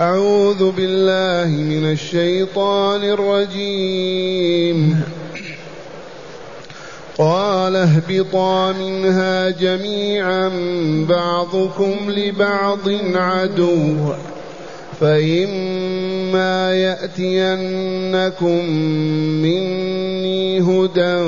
أعوذ 0.00 0.70
بالله 0.70 1.48
من 1.48 1.92
الشيطان 1.92 3.04
الرجيم. 3.04 5.00
قال 7.18 7.76
اهبطا 7.76 8.72
منها 8.72 9.50
جميعا 9.50 10.50
بعضكم 11.08 11.96
لبعض 12.08 12.88
عدو 13.14 13.96
فإما 15.00 16.74
يأتينكم 16.74 18.64
مني 19.44 20.60
هدى 20.60 21.18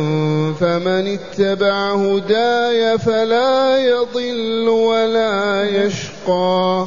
فمن 0.61 1.19
اتبع 1.19 1.95
هداي 1.95 2.99
فلا 2.99 3.79
يضل 3.79 4.69
ولا 4.69 5.65
يشقى. 5.69 6.87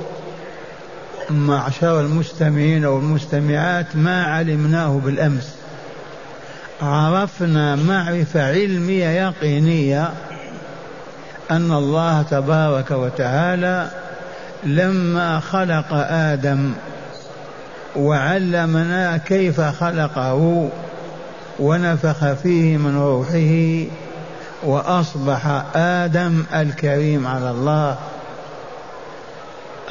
معشر 1.33 2.01
المستمعين 2.01 2.85
أو 2.85 2.97
المستمعات 2.97 3.95
ما 3.95 4.23
علمناه 4.23 5.01
بالأمس. 5.05 5.55
عرفنا 6.81 7.75
معرفة 7.75 8.47
علمية 8.47 9.07
يقينية 9.07 10.11
أن 11.51 11.71
الله 11.71 12.21
تبارك 12.21 12.91
وتعالى 12.91 13.89
لما 14.63 15.39
خلق 15.39 15.85
آدم 16.09 16.71
وعلمنا 17.95 19.17
كيف 19.17 19.61
خلقه 19.61 20.69
ونفخ 21.59 22.33
فيه 22.33 22.77
من 22.77 22.97
روحه 22.97 23.85
وأصبح 24.63 25.63
آدم 25.75 26.43
الكريم 26.53 27.27
على 27.27 27.51
الله 27.51 27.97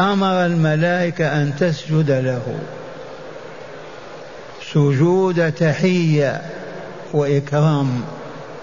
أمر 0.01 0.47
الملائكة 0.47 1.43
أن 1.43 1.53
تسجد 1.59 2.11
له. 2.11 2.59
سجود 4.73 5.53
تحية 5.53 6.43
وإكرام 7.13 8.03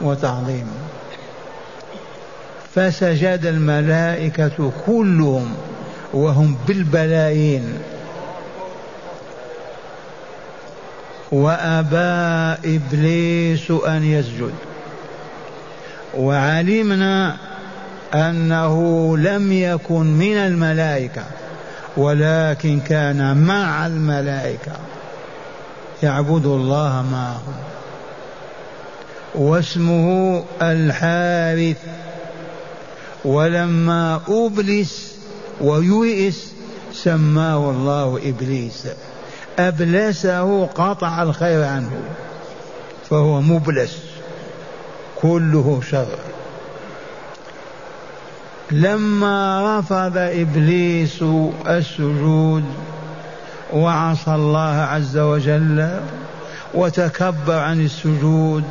وتعظيم. 0.01 0.67
فسجد 2.75 3.45
الملائكة 3.45 4.71
كلهم 4.85 5.55
وهم 6.13 6.57
بالبلايين. 6.67 7.73
وأبى 11.31 12.57
إبليس 12.75 13.71
أن 13.71 14.03
يسجد. 14.03 14.53
وعلمنا 16.17 17.37
أنه 18.13 19.17
لم 19.17 19.51
يكن 19.51 20.05
من 20.05 20.37
الملائكة 20.37 21.23
ولكن 21.97 22.79
كان 22.79 23.37
مع 23.37 23.87
الملائكة. 23.87 24.71
يعبد 26.03 26.45
الله 26.45 27.05
معهم. 27.11 27.55
واسمه 29.35 30.43
الحارث. 30.61 31.77
ولما 33.25 34.21
أبلس 34.29 35.15
ويئس 35.61 36.51
سماه 36.93 37.71
الله 37.71 38.19
إبليس. 38.25 38.87
أبلسه 39.59 40.65
قطع 40.65 41.23
الخير 41.23 41.63
عنه 41.63 41.91
فهو 43.09 43.41
مبلس 43.41 43.97
كله 45.21 45.81
شر. 45.91 46.36
لما 48.71 49.79
رفض 49.79 50.17
إبليس 50.17 51.23
السجود 51.67 52.63
وعصى 53.73 54.35
الله 54.35 54.75
عز 54.75 55.17
وجل 55.17 55.89
وتكبر 56.73 57.59
عن 57.59 57.85
السجود 57.85 58.63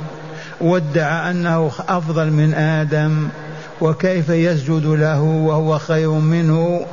وادعى 0.60 1.30
أنه 1.30 1.70
أفضل 1.88 2.30
من 2.30 2.54
آدم 2.54 3.28
وكيف 3.80 4.28
يسجد 4.28 4.86
له 4.86 5.22
وهو 5.22 5.78
خير 5.78 6.10
منه 6.10 6.86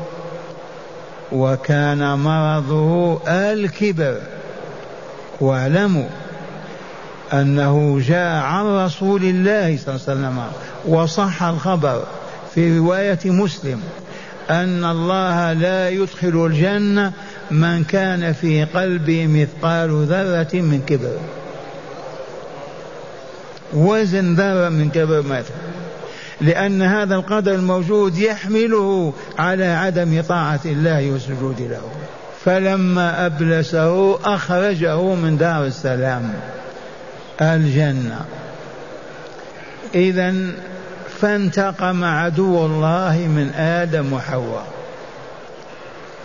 وكان 1.32 2.20
مرضه 2.20 3.20
الكبر. 3.28 4.18
واعلموا 5.42 6.08
أنه 7.34 8.00
جاء 8.08 8.44
عن 8.44 8.66
رسول 8.66 9.24
الله 9.24 9.78
صلى 9.78 9.96
الله 9.96 10.06
عليه 10.08 10.20
وسلم 10.20 10.44
وصح 10.86 11.44
الخبر. 11.44 12.04
في 12.56 12.78
رواية 12.78 13.20
مسلم 13.26 13.82
أن 14.50 14.86
الله 14.86 15.54
لا 15.54 15.90
يدخل 15.90 16.46
الجنة 16.46 17.12
من 17.52 17.84
كان 17.84 18.34
في 18.34 18.64
قلبه 18.64 19.28
مثقال 19.28 20.06
ذرة 20.06 20.62
من 20.62 20.82
كبر. 20.88 21.18
وزن 23.74 24.36
ذرة 24.36 24.70
من 24.70 24.90
كبر 24.90 25.22
مثلا 25.22 25.74
لأن 26.42 26.82
هذا 26.82 27.16
القدر 27.16 27.56
الموجود 27.56 28.18
يحمله 28.18 29.14
على 29.40 29.66
عدم 29.66 30.22
طاعة 30.22 30.60
الله 30.66 31.12
والسجود 31.12 31.62
له. 31.62 31.82
فلما 32.46 33.26
أبلسه 33.26 34.20
أخرجه 34.36 35.14
من 35.14 35.38
دار 35.38 35.66
السلام 35.66 36.34
الجنة. 37.42 38.26
إذا 39.96 40.34
فانتقم 41.24 42.04
عدو 42.04 42.66
الله 42.66 43.18
من 43.18 43.50
آدم 43.56 44.14
وحواء. 44.14 44.66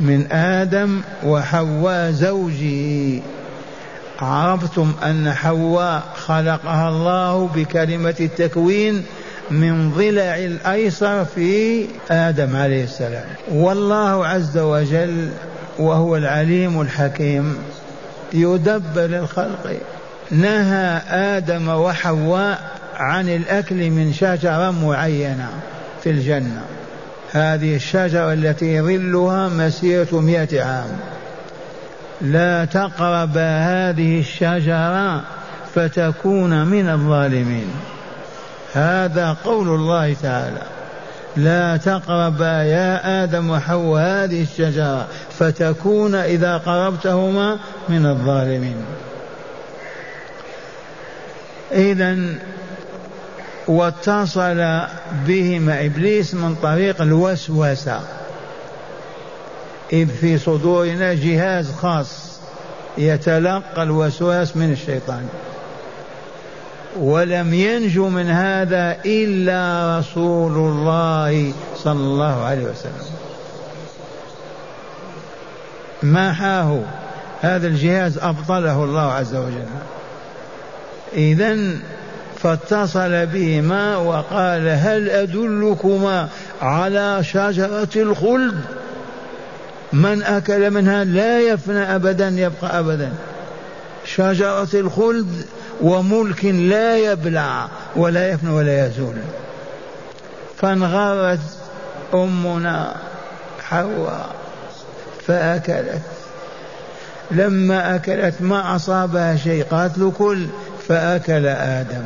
من 0.00 0.32
آدم 0.32 1.00
وحواء 1.25 2.10
زوجه. 2.10 3.22
عرفتم 4.20 4.92
أن 5.04 5.32
حواء 5.32 6.03
خلقها 6.26 6.88
الله 6.88 7.50
بكلمة 7.54 8.14
التكوين 8.20 9.04
من 9.50 9.91
ضلع 9.91 10.36
الأيسر 10.36 11.25
في 11.25 11.86
آدم 12.10 12.56
عليه 12.56 12.84
السلام. 12.84 13.26
والله 13.53 14.26
عز 14.26 14.59
وجل 14.59 15.28
وهو 15.78 16.16
العليم 16.16 16.80
الحكيم 16.80 17.56
يدبر 18.32 19.04
الخلق. 19.04 19.77
نهى 20.30 21.00
آدم 21.36 21.68
وحواء 21.68 22.78
عن 22.98 23.28
الأكل 23.28 23.91
من 23.91 24.12
شجرة 24.12 24.71
معينة 24.71 25.48
في 26.03 26.10
الجنة. 26.10 26.62
هذه 27.33 27.77
الشجرة 27.77 28.33
التي 28.33 28.80
ظلها 28.80 29.48
مسيرة 29.48 30.21
مئة 30.21 30.65
عام. 30.65 30.98
لا 32.21 32.65
تقرب 32.65 33.36
هذه 33.36 34.21
الشجرة 34.21 35.22
فتكون 35.74 36.66
من 36.66 36.89
الظالمين. 36.89 37.71
هذا 38.74 39.36
قول 39.45 39.68
الله 39.68 40.16
تعالى. 40.22 40.62
لا 41.36 41.77
تقربا 41.77 42.62
يا 42.62 43.24
آدم 43.24 43.50
وحواء 43.50 44.03
هذه 44.03 44.42
الشجرة 44.42 45.06
فتكون 45.39 46.15
إذا 46.15 46.56
قربتهما 46.56 47.59
من 47.89 48.06
الظالمين. 48.06 48.77
إذا 51.72 52.18
واتصل 53.68 54.80
بهما 55.26 55.84
إبليس 55.86 56.34
من 56.34 56.54
طريق 56.62 57.03
الوسوسة. 57.03 58.00
اذ 59.92 60.09
في 60.09 60.38
صدورنا 60.38 61.15
جهاز 61.15 61.72
خاص 61.72 62.38
يتلقى 62.98 63.82
الوسواس 63.82 64.56
من 64.56 64.72
الشيطان. 64.72 65.28
ولم 67.00 67.54
ينجو 67.54 68.09
من 68.09 68.30
هذا 68.30 68.97
إلا 69.06 69.98
رسول 69.98 70.53
الله 70.53 71.53
صلى 71.76 71.92
الله 71.92 72.44
عليه 72.44 72.64
وسلم. 72.64 73.06
محاه. 76.03 76.80
هذا 77.41 77.66
الجهاز 77.66 78.18
أبطله 78.18 78.84
الله 78.84 79.12
عز 79.12 79.34
وجل. 79.34 79.66
إذا 81.12 81.56
فاتصل 82.42 83.26
بهما 83.26 83.96
وقال 83.96 84.68
هل 84.68 85.10
أدلكما 85.10 86.28
على 86.62 87.24
شجرة 87.24 87.88
الخلد؟ 87.96 88.60
من 89.92 90.22
أكل 90.22 90.70
منها 90.70 91.04
لا 91.04 91.40
يفنى 91.40 91.94
أبدا 91.94 92.28
يبقى 92.28 92.78
أبدا. 92.78 93.12
شجرة 94.04 94.68
الخلد 94.74 95.46
وملك 95.80 96.44
لا 96.44 96.96
يبلع 96.96 97.68
ولا 97.96 98.28
يفنى 98.30 98.50
ولا 98.50 98.86
يزول. 98.86 99.14
فانغرت 100.56 101.40
أمنا 102.14 102.96
حواء 103.62 104.30
فأكلت. 105.26 106.02
لما 107.30 107.94
أكلت 107.94 108.34
ما 108.40 108.76
أصابها 108.76 109.36
شيء 109.36 109.64
قالت 109.64 109.98
له 109.98 110.10
كل 110.10 110.46
فأكل 110.88 111.46
آدم. 111.46 112.02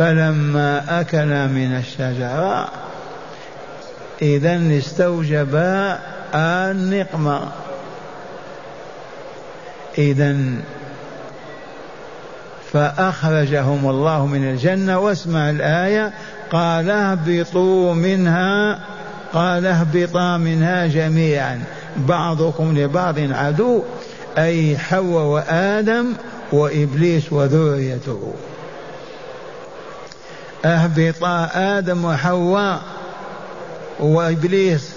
فلما 0.00 1.00
أكل 1.00 1.48
من 1.48 1.76
الشجرة 1.76 2.68
إذا 4.22 4.78
استوجبا 4.78 5.98
النقمة 6.34 7.40
إذا 9.98 10.36
فأخرجهم 12.72 13.90
الله 13.90 14.26
من 14.26 14.50
الجنة. 14.50 14.98
واسمع 14.98 15.50
الآية. 15.50 16.12
قال 16.52 16.90
اهبطوا 16.90 17.94
منها 17.94 18.78
قال 19.32 19.66
اهبطا 19.66 20.36
منها 20.36 20.86
جميعا. 20.86 21.62
بعضكم 21.96 22.78
لبعض 22.78 23.18
عدو 23.18 23.82
أي 24.38 24.78
حواء 24.78 25.24
وآدم 25.24 26.06
وإبليس 26.52 27.32
وذريته. 27.32 28.34
أهبطا 30.64 31.50
آدم 31.54 32.04
وحواء 32.04 32.80
وإبليس 34.00 34.90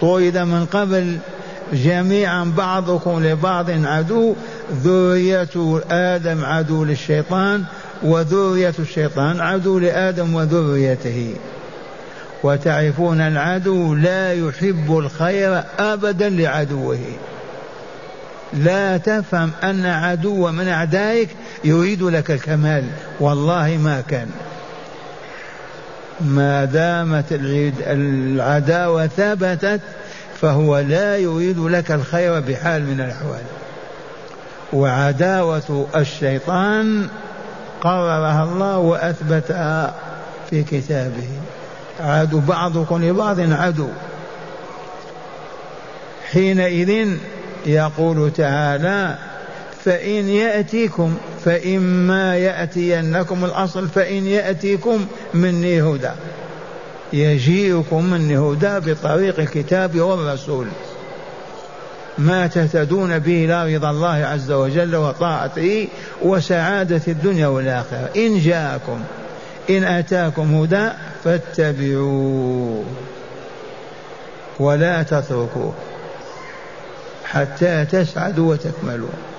طرد 0.00 0.38
من 0.38 0.66
قبل 0.66 1.18
جميعا 1.72 2.52
بعضكم 2.56 3.24
لبعض 3.26 3.70
عدو 3.70 4.34
ذرية 4.72 5.80
آدم 5.90 6.44
عدو 6.44 6.84
للشيطان 6.84 7.64
وذرية 8.02 8.74
الشيطان 8.78 9.40
عدو 9.40 9.78
لآدم 9.78 10.34
وذريته. 10.34 11.34
وتعرفون 12.42 13.20
العدو 13.20 13.94
لا 13.94 14.32
يحب 14.32 14.98
الخير 14.98 15.62
أبدا 15.78 16.28
لعدوه. 16.28 16.98
لا 18.52 18.96
تفهم 18.96 19.50
أن 19.64 19.86
عدو 19.86 20.50
من 20.50 20.68
أعدائك 20.68 21.28
يريد 21.64 22.02
لك 22.02 22.30
الكمال 22.30 22.84
والله 23.20 23.78
ما 23.82 24.02
كان. 24.08 24.28
ما 26.20 26.64
دامت 26.64 27.24
العداوة 27.86 29.06
ثبتت 29.06 29.80
فهو 30.40 30.78
لا 30.78 31.16
يريد 31.16 31.58
لك 31.58 31.90
الخير 31.90 32.40
بحال 32.40 32.82
من 32.86 33.00
الأحوال. 33.00 33.42
وعداوة 34.72 35.86
الشيطان 35.96 37.08
قررها 37.80 38.44
الله 38.44 38.78
وأثبتها 38.78 39.94
في 40.50 40.62
كتابه. 40.62 41.28
عدو 42.00 42.40
بعضكم 42.40 43.04
لبعض 43.04 43.40
عدو. 43.40 43.88
حينئذ 46.32 47.08
يقول 47.66 48.30
تعالى 48.32 49.18
فإن 49.84 50.28
يأتيكم 50.28 51.14
فإما 51.44 52.36
يأتينكم 52.36 53.44
الأصل 53.44 53.88
فإن 53.88 54.26
يأتيكم 54.26 55.06
مني 55.34 55.82
هدى. 55.82 56.10
يجيئكم 57.12 58.04
مني 58.04 58.38
هدى 58.38 58.92
بطريق 58.92 59.40
الكتاب 59.40 60.00
والرسول. 60.00 60.66
ما 62.18 62.46
تهتدون 62.46 63.18
به 63.18 63.44
إلى 63.44 63.76
رضا 63.76 63.90
الله 63.90 64.26
عز 64.26 64.52
وجل 64.52 64.96
وطاعته 64.96 65.88
وسعادة 66.22 67.02
الدنيا 67.08 67.46
والآخرة. 67.46 68.10
إن 68.16 68.40
جاءكم 68.40 69.00
إن 69.70 69.84
أتاكم 69.84 70.54
هدى 70.54 70.88
فاتبعوه 71.24 72.84
ولا 74.58 75.02
تتركوه 75.02 75.74
حتى 77.24 77.84
تسعدوا 77.84 78.52
وتكملوا. 78.52 79.33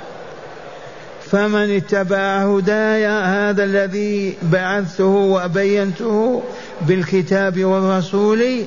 فمن 1.36 1.76
اتبع 1.76 2.56
هداي 2.56 3.08
هذا 3.08 3.64
الذي 3.64 4.38
بعثته 4.42 5.06
وبينته 5.06 6.44
بالكتاب 6.82 7.64
والرسول 7.64 8.64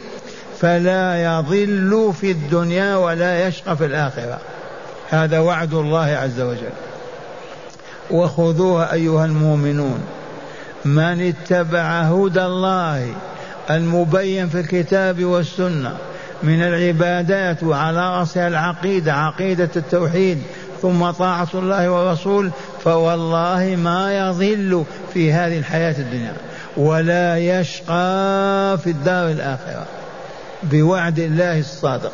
فلا 0.61 1.25
يضل 1.25 2.13
في 2.21 2.31
الدنيا 2.31 2.97
ولا 2.97 3.49
يشقى 3.49 3.77
في 3.77 3.85
الآخرة. 3.87 4.39
هذا 5.11 5.39
وعد 5.39 5.75
الله 5.75 6.07
عز 6.07 6.41
وجل. 6.41 6.73
وخذوها 8.11 8.93
أيها 8.93 9.25
المؤمنون. 9.25 10.01
من 10.85 11.21
اتبع 11.29 12.01
هدى 12.01 12.45
الله 12.45 13.13
المبين 13.71 14.49
في 14.49 14.61
الكتاب 14.61 15.25
والسنة 15.25 15.97
من 16.43 16.63
العبادات 16.63 17.63
وعلى 17.63 18.19
رأسها 18.19 18.49
العقيدة 18.49 19.13
عقيدة 19.13 19.71
التوحيد 19.77 20.39
ثم 20.83 21.11
طاعة 21.11 21.49
الله 21.55 21.91
والرسول 21.91 22.51
فوالله 22.85 23.77
ما 23.83 24.19
يضل 24.19 24.85
في 25.15 25.33
هذه 25.33 25.59
الحياة 25.59 25.95
الدنيا 25.99 26.33
ولا 26.77 27.39
يشقى 27.39 28.79
في 28.79 28.91
الدار 28.91 29.31
الآخرة 29.31 29.87
بوعد 30.63 31.19
الله 31.19 31.59
الصادق. 31.59 32.13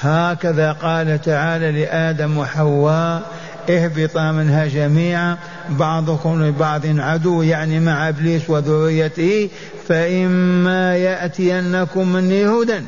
هكذا 0.00 0.72
قال 0.72 1.20
تعالى 1.22 1.72
لآدم 1.72 2.38
وحواء 2.38 3.22
اهبطا 3.70 4.32
منها 4.32 4.66
جميعا 4.66 5.36
بعضكم 5.68 6.44
لبعض 6.44 6.82
عدو 6.86 7.42
يعني 7.42 7.80
مع 7.80 8.08
إبليس 8.08 8.50
وذريته 8.50 9.48
فإما 9.88 10.96
يأتينكم 10.96 12.12
مني 12.12 12.46
هدى. 12.46 12.80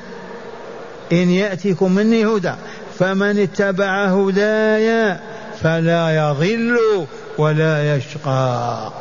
إن 1.13 1.31
يأتيكم 1.31 1.93
مني 1.93 2.27
هدى. 2.27 2.53
فمن 2.99 3.39
اتبع 3.39 4.05
هداي 4.05 5.17
فلا 5.63 6.11
يضل 6.17 6.79
ولا 7.39 7.97
يشقى. 7.97 8.93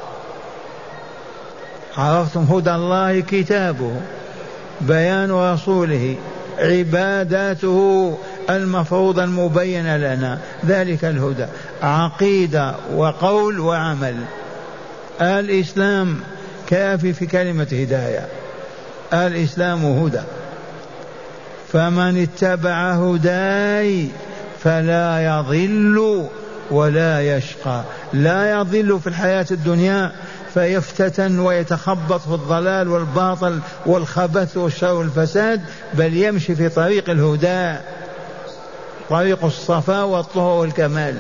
عرفتم؟ 1.97 2.41
هدى 2.41 2.71
الله 2.71 3.19
كتابه 3.19 3.91
بيان 4.81 5.31
رسوله 5.31 6.15
عباداته 6.57 8.17
المفروضة 8.49 9.23
المبينة 9.23 9.97
لنا. 9.97 10.39
ذلك 10.65 11.05
الهدى 11.05 11.45
عقيدة 11.83 12.75
وقول 12.95 13.59
وعمل. 13.59 14.15
الإسلام 15.21 16.19
كافي 16.67 17.13
في 17.13 17.25
كلمة 17.25 17.67
هداية. 17.71 18.27
الإسلام 19.13 19.85
هدى. 19.85 20.21
فمن 21.73 22.21
اتبع 22.21 22.91
هداي 22.91 24.07
فلا 24.63 25.25
يضل 25.25 26.27
ولا 26.71 27.37
يشقى. 27.37 27.81
لا 28.13 28.51
يضل 28.51 28.99
في 28.99 29.07
الحياة 29.07 29.45
الدنيا 29.51 30.11
فيفتتن 30.53 31.39
ويتخبط 31.39 32.21
في 32.21 32.33
الضلال 32.33 32.87
والباطل 32.87 33.59
والخبث 33.85 34.57
والشر 34.57 34.93
والفساد 34.93 35.61
بل 35.93 36.17
يمشي 36.17 36.55
في 36.55 36.69
طريق 36.69 37.09
الهدى 37.09 37.79
طريق 39.09 39.45
الصفا 39.45 40.03
والطهر 40.03 40.59
والكمال. 40.59 41.15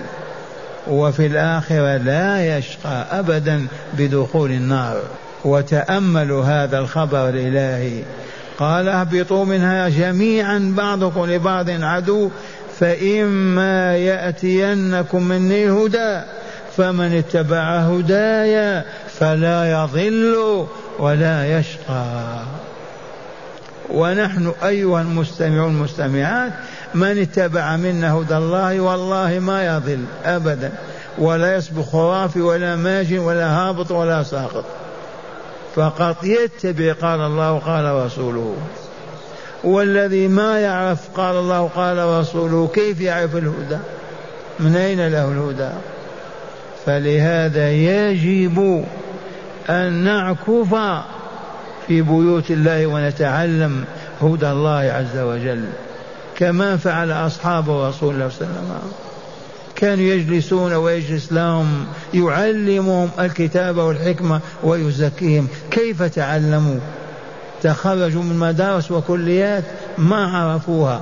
وفي 0.87 1.25
الآخرة 1.25 1.97
لا 1.97 2.57
يشقى 2.57 3.19
أبدا 3.19 3.67
بدخول 3.93 4.51
النار. 4.51 5.01
وتأملوا 5.45 6.43
هذا 6.43 6.79
الخبر 6.79 7.29
الإلهي. 7.29 8.03
قال 8.59 8.89
اهبطوا 8.89 9.45
منها 9.45 9.89
جميعا 9.89 10.73
بعضكم 10.77 11.25
لبعض 11.25 11.69
عدو 11.69 12.29
فإما 12.79 13.97
يأتينكم 13.97 15.23
مني 15.23 15.69
هدى 15.69 16.21
فمن 16.77 17.13
اتبع 17.17 17.77
هدايا 17.77 18.85
فلا 19.19 19.71
يضل 19.71 20.67
ولا 20.99 21.59
يشقى. 21.59 22.39
ونحن 23.89 24.53
أيها 24.63 25.01
المستمعون 25.01 25.71
المستمعات 25.71 26.53
من 26.95 27.21
اتبع 27.21 27.75
منا 27.75 28.13
هدى 28.13 28.37
الله 28.37 28.79
والله 28.79 29.39
ما 29.39 29.65
يضل 29.65 30.03
أبدا 30.25 30.71
ولا 31.17 31.55
يصبح 31.55 31.85
خرافي 31.85 32.41
ولا 32.41 32.75
ماجن 32.75 33.19
ولا 33.19 33.49
هابط 33.49 33.91
ولا 33.91 34.23
ساقط. 34.23 34.65
فقط 35.75 36.23
يتبع 36.23 36.93
قال 36.93 37.19
الله 37.19 37.59
قال 37.59 38.05
رسوله. 38.05 38.55
والذي 39.63 40.27
ما 40.27 40.59
يعرف 40.59 40.99
قال 41.15 41.35
الله 41.35 41.67
قال 41.75 41.97
رسوله 42.19 42.67
كيف 42.67 43.01
يعرف 43.01 43.35
الهدى؟ 43.35 43.77
من 44.59 44.75
أين 44.75 45.07
له 45.07 45.31
الهدى؟ 45.31 45.69
فلهذا 46.85 47.71
يجب 47.71 48.85
أن 49.69 49.93
نعكف 49.93 50.75
في 51.87 52.01
بيوت 52.01 52.51
الله 52.51 52.87
ونتعلم 52.87 53.85
هدى 54.21 54.51
الله 54.51 54.79
عز 54.79 55.17
وجل 55.17 55.65
كما 56.37 56.77
فعل 56.77 57.11
أصحاب 57.11 57.69
رسول 57.69 58.13
الله 58.13 58.29
صلى 58.29 58.47
الله 58.47 58.57
عليه 58.59 58.67
وسلم. 58.67 59.06
كانوا 59.77 60.05
يجلسون 60.05 60.73
ويجلس 60.73 61.33
لهم 61.33 61.85
يعلمهم 62.13 63.09
الكتاب 63.19 63.77
والحكمة 63.77 64.39
ويزكيهم. 64.63 65.47
كيف 65.71 66.03
تعلموا؟ 66.03 66.79
تخرجوا 67.63 68.23
من 68.23 68.39
مدارس 68.39 68.91
وكليات 68.91 69.63
ما 69.97 70.37
عرفوها. 70.37 71.01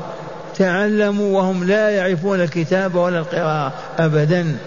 تعلموا 0.58 1.38
وهم 1.38 1.63
لا 1.63 1.89
يعرفون 1.89 2.41
الكتاب 2.41 2.96
ولا 2.96 3.20
القراءة 3.20 3.74
أبدا. 4.00 4.58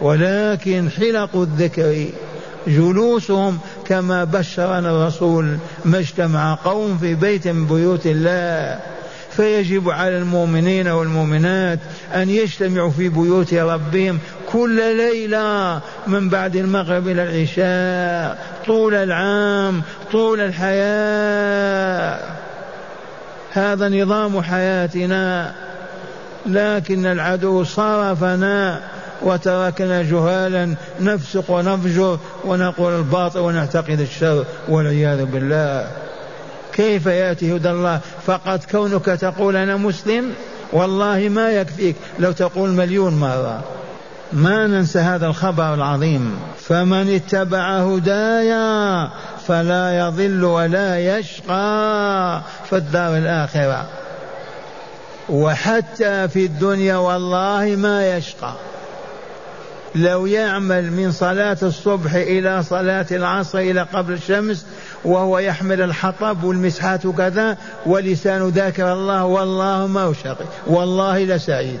ولكن 0.00 0.90
حلق 0.90 1.36
الذكر. 1.36 2.06
جلوسهم 2.66 3.58
كما 3.86 4.24
بشرنا 4.24 4.90
الرسول 4.90 5.58
ما 5.84 5.98
اجتمع 5.98 6.58
قوم 6.64 6.98
في 6.98 7.14
بيت 7.14 7.48
من 7.48 7.66
بيوت 7.66 8.06
الله. 8.06 8.78
فيجب 9.36 9.90
على 9.90 10.18
المؤمنين 10.18 10.88
والمؤمنات 10.88 11.78
أن 12.14 12.30
يجتمعوا 12.30 12.90
في 12.90 13.08
بيوت 13.08 13.54
ربهم 13.54 14.18
كل 14.52 14.96
ليلة 14.96 15.80
من 16.06 16.28
بعد 16.28 16.56
المغرب 16.56 17.08
إلى 17.08 17.22
العشاء 17.22 18.38
طول 18.66 18.94
العام 18.94 19.82
طول 20.12 20.40
الحياة. 20.40 22.20
هذا 23.52 23.88
نظام 23.88 24.42
حياتنا 24.42 25.52
لكن 26.46 27.06
العدو 27.06 27.64
صرفنا 27.64 28.80
وتركنا 29.22 30.02
جهالا 30.02 30.74
نفسق 31.00 31.50
ونفجر 31.50 32.18
ونقول 32.44 32.98
الباطل 32.98 33.38
ونعتقد 33.38 34.00
الشر 34.00 34.44
والعياذ 34.68 35.24
بالله. 35.24 36.05
كيف 36.76 37.06
يأتي 37.06 37.56
هدى 37.56 37.70
الله؟ 37.70 38.00
فقط 38.26 38.64
كونك 38.70 39.04
تقول 39.04 39.56
أنا 39.56 39.76
مسلم 39.76 40.32
والله 40.72 41.28
ما 41.28 41.50
يكفيك. 41.50 41.96
لو 42.18 42.32
تقول 42.32 42.70
مليون 42.70 43.14
مرة. 43.20 43.64
ما 44.32 44.66
ننسى 44.66 44.98
هذا 44.98 45.26
الخبر 45.26 45.74
العظيم. 45.74 46.36
فمن 46.68 47.14
اتبع 47.14 47.78
هدايا 47.78 49.08
فلا 49.48 49.98
يضل 49.98 50.44
ولا 50.44 51.18
يشقى 51.18 52.40
في 52.70 52.76
الدار 52.76 53.16
الآخرة. 53.16 53.86
وحتى 55.28 56.28
في 56.28 56.44
الدنيا 56.44 56.96
والله 56.96 57.76
ما 57.78 58.16
يشقى. 58.16 58.52
لو 59.94 60.26
يعمل 60.26 60.92
من 60.92 61.12
صلاة 61.12 61.56
الصبح 61.62 62.14
إلى 62.14 62.62
صلاة 62.62 63.06
العصر 63.10 63.58
إلى 63.58 63.86
قبل 63.92 64.12
الشمس 64.12 64.66
وهو 65.06 65.38
يحمل 65.38 65.82
الحطب 65.82 66.44
والمسحات 66.44 67.06
وكذا 67.06 67.56
ولسان 67.86 68.48
ذاكر 68.48 68.92
الله 68.92 69.24
والله 69.24 69.86
ما 69.86 70.02
هو 70.02 70.12
شقي 70.12 70.44
والله 70.66 71.24
لسعيد 71.24 71.80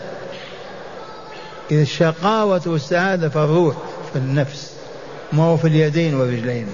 إذا 1.70 1.82
الشقاوة 1.82 2.62
والسعادة 2.66 3.28
في 3.28 3.36
الروح 3.36 3.76
في 4.12 4.18
النفس. 4.18 4.72
ما 5.32 5.42
هو 5.42 5.56
في 5.56 5.68
اليدين 5.68 6.14
والرجلين. 6.14 6.66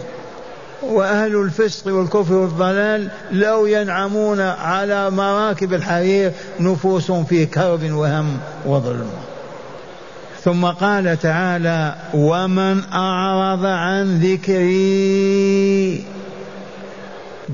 وأهل 0.82 1.36
الفسق 1.36 1.94
والكفر 1.94 2.34
والضلال 2.34 3.08
لو 3.32 3.66
ينعمون 3.66 4.40
على 4.40 5.10
مراكب 5.10 5.74
الحرير 5.74 6.32
نفوسهم 6.60 7.24
في 7.24 7.46
كرب 7.46 7.92
وهم 7.92 8.38
وظلم. 8.66 9.10
ثم 10.44 10.66
قال 10.66 11.18
تعالى 11.18 11.94
ومن 12.14 12.82
أعرض 12.92 13.66
عن 13.66 14.18
ذكري 14.18 16.04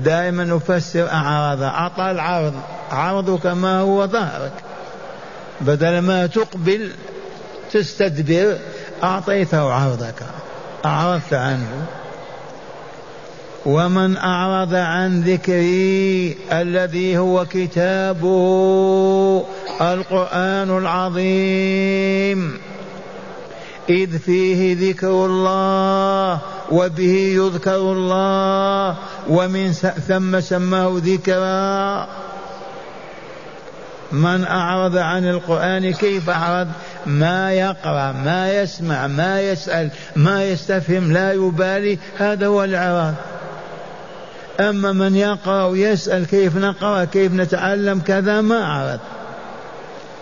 دائما 0.03 0.43
نفسر 0.43 1.11
أعرض 1.11 1.61
أعطى 1.61 2.11
العرض. 2.11 2.53
عرضك 2.91 3.45
ما 3.45 3.79
هو 3.79 4.07
ظهرك 4.07 4.51
بدل 5.61 5.99
ما 5.99 6.27
تقبل 6.27 6.91
تستدبر 7.71 8.57
أعطيته 9.03 9.73
عرضك. 9.73 10.23
أعرضت 10.85 11.33
عنه. 11.33 11.85
ومن 13.65 14.17
أعرض 14.17 14.75
عن 14.75 15.21
ذكري 15.21 16.37
الذي 16.51 17.17
هو 17.17 17.45
كتابه 17.45 19.45
القرآن 19.81 20.77
العظيم. 20.77 22.59
إذ 23.89 24.19
فيه 24.19 24.89
ذكر 24.89 25.25
الله 25.25 26.39
وبه 26.71 27.33
يذكر 27.35 27.75
الله 27.75 28.95
ومن 29.29 29.73
ثم 30.07 30.39
سماه 30.39 30.93
ذكرا. 30.95 32.07
من 34.11 34.45
أعرض 34.45 34.97
عن 34.97 35.29
القرآن 35.29 35.93
كيف 35.93 36.29
أعرض؟ 36.29 36.67
ما 37.05 37.53
يقرأ 37.53 38.11
ما 38.11 38.51
يسمع 38.53 39.07
ما 39.07 39.41
يسأل 39.41 39.89
ما 40.15 40.43
يستفهم 40.43 41.13
لا 41.13 41.33
يبالي 41.33 41.97
هذا 42.17 42.47
هو 42.47 42.63
الإعراض. 42.63 43.13
أما 44.59 44.91
من 44.91 45.15
يقرأ 45.15 45.63
ويسأل 45.65 46.27
كيف 46.27 46.57
نقرأ 46.57 47.05
كيف 47.05 47.33
نتعلم 47.33 47.99
كذا 47.99 48.41
ما 48.41 48.63
أعرض. 48.63 48.99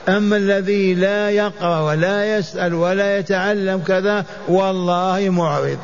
أما 0.09 0.37
الذي 0.37 0.93
لا 0.93 1.29
يقرأ 1.29 1.79
ولا 1.81 2.37
يسأل 2.37 2.73
ولا 2.73 3.17
يتعلم 3.17 3.79
كذا 3.87 4.25
والله 4.47 5.29
معرض. 5.29 5.77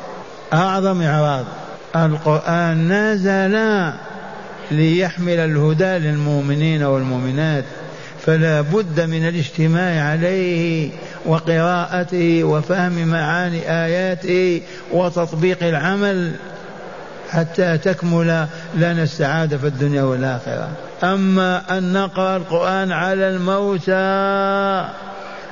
أعظم 0.52 1.02
إعراض. 1.02 1.44
القرآن 1.96 2.92
نزل 2.92 3.58
ليحمل 4.70 5.38
الهدى 5.38 5.84
للمؤمنين 5.84 6.82
والمؤمنات 6.82 7.64
فلا 8.26 8.60
بد 8.60 9.00
من 9.00 9.28
الاجتماع 9.28 10.04
عليه 10.10 10.90
وقراءته 11.26 12.44
وفهم 12.44 13.08
معاني 13.08 13.70
آياته 13.70 14.62
وتطبيق 14.92 15.62
العمل 15.62 16.32
حتى 17.30 17.78
تكمل 17.78 18.46
لنا 18.74 19.02
السعادة 19.02 19.58
في 19.58 19.66
الدنيا 19.66 20.02
والآخرة. 20.02 20.68
أما 21.04 21.78
أن 21.78 21.92
نقرأ 21.92 22.36
القرآن 22.36 22.92
على 22.92 23.28
الموتى 23.28 24.88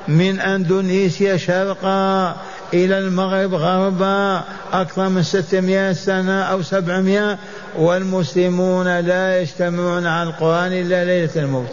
من 0.07 0.39
أندونيسيا 0.39 1.37
شرقا 1.37 2.35
إلى 2.73 2.97
المغرب 2.97 3.53
غربا 3.53 4.41
أكثر 4.73 5.09
من 5.09 5.23
ستمائة 5.23 5.93
سنة 5.93 6.41
أو 6.41 6.61
سبعمائة 6.61 7.37
والمسلمون 7.77 8.99
لا 8.99 9.41
يجتمعون 9.41 10.07
على 10.07 10.29
القرآن 10.29 10.73
إلا 10.73 11.05
ليلة 11.05 11.31
الموت. 11.35 11.69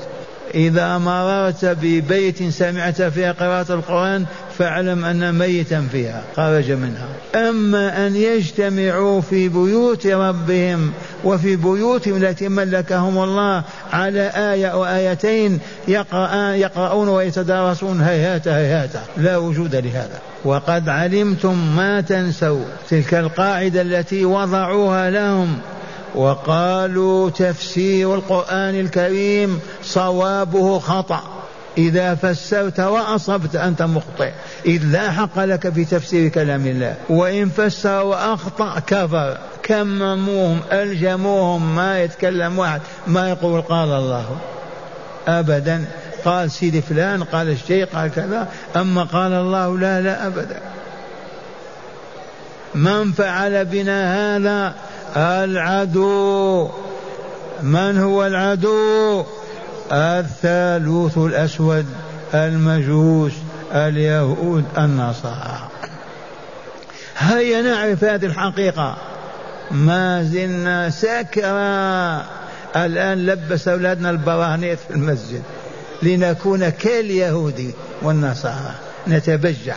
إذا 0.54 0.99
مررت 0.99 1.64
ببيت 1.64 2.49
سمعت 2.49 3.02
فيها 3.02 3.33
قراءة 3.33 3.73
القرآن 3.75 4.25
فاعلم 4.59 5.04
أن 5.04 5.35
ميتا 5.35 5.88
فيها 5.92 6.23
خرج 6.37 6.73
منها. 6.73 7.09
أما 7.35 8.07
أن 8.07 8.16
يجتمعوا 8.16 9.21
في 9.21 9.49
بيوت 9.49 10.07
ربهم 10.07 10.92
وفي 11.25 11.57
بيوتهم 11.57 12.16
التي 12.16 12.49
ملكهم 12.49 13.19
الله 13.19 13.64
على 13.92 14.33
آية 14.35 14.66
أو 14.66 14.85
آيتين 14.85 15.59
يقرأون, 15.88 16.54
يقرؤون 16.54 17.09
ويتدارسون 17.09 18.00
هيهات 18.00 18.49
هيهات. 18.49 18.90
لا 19.16 19.37
وجود 19.37 19.76
لهذا. 19.76 20.19
وقد 20.45 20.88
علمتم 20.88 21.76
ما 21.76 22.00
تنسوا. 22.00 22.64
تلك 22.90 23.14
القاعدة 23.14 23.83
التي 23.83 24.25
وضعوها 24.25 25.11
لهم. 25.11 25.59
وقالوا 26.14 27.31
تفسير 27.31 28.14
القرآن 28.14 28.81
الكريم 28.81 29.61
صوابه 29.83 30.79
خطأ. 30.79 31.21
إذا 31.79 32.14
فسرت 32.14 32.81
وأصبت 32.81 33.57
أنت 33.57 33.83
مخطئ. 33.83 34.31
إذ 34.67 34.83
لا 34.85 35.11
حق 35.11 35.38
لك 35.38 35.73
في 35.73 35.85
تفسير 35.85 36.29
كلام 36.29 36.67
الله. 36.67 36.95
وإن 37.09 37.49
فسر 37.49 38.02
وأخطأ 38.02 38.79
كفر. 38.87 39.38
كمموهم 39.62 40.61
ألجموهم 40.73 41.76
ما 41.76 42.02
يتكلم 42.02 42.59
واحد. 42.59 42.81
ما 43.07 43.31
يقول 43.31 43.61
قال 43.61 43.88
الله. 43.88 44.37
أبدا. 45.29 45.85
قال 46.25 46.50
سيدي 46.50 46.83
فلان 46.83 47.25
قال 47.25 47.49
الشيء 47.49 47.85
قال 47.85 48.11
كذا. 48.11 48.49
أما 48.76 49.02
قال 49.02 49.33
الله 49.33 49.79
لا 49.79 50.00
لا 50.00 50.26
أبدا. 50.26 50.61
من 52.75 53.12
فعل 53.12 53.64
بنا 53.64 54.37
هذا 54.37 54.75
العدو. 55.17 56.71
من 57.62 57.99
هو 57.99 58.26
العدو؟ 58.26 59.25
الثالوث 59.93 61.19
الأسود 61.19 61.87
المجوس 62.35 63.33
اليهود 63.73 64.64
النصارى. 64.79 65.69
هيا 67.19 67.62
نعرف 67.62 68.05
هذه 68.05 68.26
الحقيقة. 68.26 68.97
ما 69.71 70.23
زلنا 70.23 70.90
سكرا 70.90 72.25
الآن 72.76 73.26
لبس 73.26 73.69
أولادنا 73.69 74.11
البراهنيت 74.11 74.79
في 74.79 74.90
المسجد 74.90 75.43
لنكون 76.02 76.69
كاليهود 76.69 77.73
والنصارى. 78.02 78.75
نتبجح. 79.09 79.76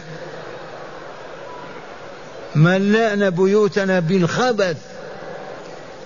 ملأنا 2.56 3.30
بيوتنا 3.30 4.00
بالخبث. 4.00 4.78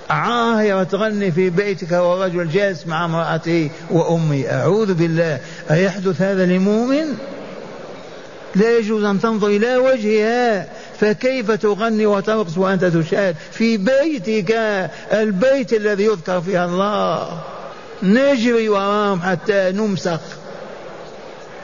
عاهرة 0.09 0.83
تغني 0.83 1.31
في 1.31 1.49
بيتك 1.49 1.91
ورجل 1.91 2.49
جالس 2.49 2.87
مع 2.87 3.05
امرأته 3.05 3.69
وأمي. 3.91 4.49
أعوذ 4.51 4.93
بالله. 4.93 5.39
أيحدث 5.71 6.21
هذا 6.21 6.45
لمؤمن؟ 6.45 7.05
لا 8.55 8.77
يجوز 8.77 9.03
أن 9.03 9.19
تنظر 9.21 9.47
إلى 9.47 9.75
وجهها. 9.75 10.67
فكيف 10.99 11.51
تغني 11.51 12.05
وترقص 12.05 12.57
وأنت 12.57 12.85
تشاهد؟ 12.85 13.35
في 13.51 13.77
بيتك 13.77 14.51
البيت 15.13 15.73
الذي 15.73 16.03
يذكر 16.03 16.41
فيها 16.41 16.65
الله. 16.65 17.39
نجري 18.03 18.69
وراهم 18.69 19.21
حتى 19.21 19.71
نمسخ. 19.71 20.19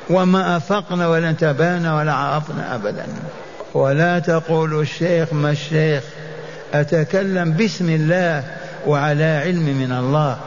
وما 0.10 0.58
أفقنا 0.58 1.08
ولا 1.08 1.30
انتبهنا 1.30 1.98
ولا 1.98 2.14
عرفنا 2.14 2.76
أبدا. 2.76 3.06
ولا 3.74 4.20
تقولوا 4.20 4.82
الشيخ 4.82 5.34
ما 5.34 5.52
الشيخ. 5.52 6.04
أتكلم 6.74 7.52
باسم 7.52 7.90
الله 7.90 8.44
وعلى 8.88 9.42
علم 9.46 9.64
من 9.64 9.92
الله. 9.92 10.38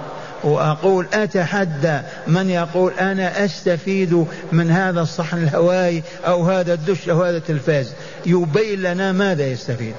وأقول 0.45 1.06
أتحدى 1.14 2.00
من 2.26 2.50
يقول 2.50 2.92
أنا 3.00 3.45
أستفيد 3.45 4.26
من 4.52 4.71
هذا 4.71 5.00
الصحن 5.00 5.38
الهوائي 5.38 6.02
أو 6.26 6.45
هذا 6.45 6.75
الدش 6.75 7.09
أو 7.09 7.25
هذا 7.25 7.37
التلفاز. 7.37 7.92
يبين 8.26 8.83
لنا 8.83 9.12
ماذا 9.12 9.47
يستفيد. 9.47 9.95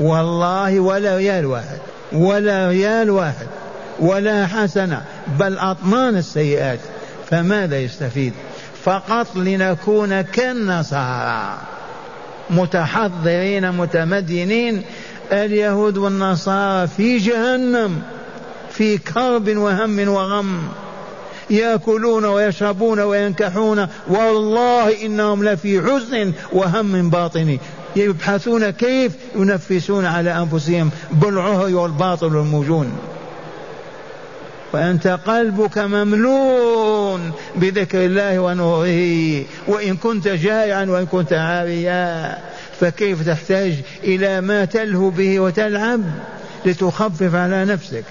والله 0.00 0.80
ولا 0.80 1.16
ريال 1.16 1.46
واحد 1.46 1.78
ولا 2.12 2.68
ريال 2.68 3.10
واحد 3.10 3.46
ولا 4.00 4.46
حسنة 4.46 5.02
بل 5.38 5.58
أطمان 5.58 6.16
السيئات. 6.16 6.78
فماذا 7.30 7.78
يستفيد؟ 7.78 8.32
فقط 8.84 9.36
لنكون 9.36 10.20
كالنصارى. 10.20 11.58
متحضرين 12.50 13.72
متمدنين 13.72 14.82
اليهود 15.32 15.98
والنصارى 15.98 16.86
في 16.86 17.18
جهنم 17.18 18.02
في 18.70 18.98
كرب 18.98 19.56
وهم 19.56 20.08
وغم 20.08 20.62
يأكلون 21.50 22.24
ويشربون 22.24 23.00
وينكحون 23.00 23.86
والله 24.08 25.06
إنهم 25.06 25.44
لفي 25.44 25.82
حزن 25.82 26.32
وهم 26.52 27.10
باطني 27.10 27.60
يبحثون 27.96 28.70
كيف؟ 28.70 29.12
ينفسون 29.36 30.06
على 30.06 30.38
أنفسهم 30.38 30.90
بالعهر 31.12 31.74
والباطل 31.74 32.36
والموجون. 32.36 32.92
وأنت 34.72 35.06
قلبك 35.06 35.78
مملوء 35.78 37.20
بذكر 37.56 38.04
الله 38.04 38.38
ونوره 38.38 39.44
وإن 39.68 39.96
كنت 39.96 40.28
جائعا 40.28 40.84
وإن 40.84 41.06
كنت 41.06 41.32
عاريا. 41.32 42.38
فكيف 42.80 43.26
تحتاج 43.26 43.74
إلى 44.04 44.40
ما 44.40 44.64
تلهو 44.64 45.10
به 45.10 45.40
وتلعب 45.40 46.00
لتخفف 46.64 47.34
على 47.34 47.64
نفسك؟ 47.64 48.04